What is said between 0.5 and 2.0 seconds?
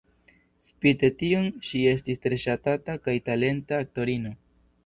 Spite tion, ŝi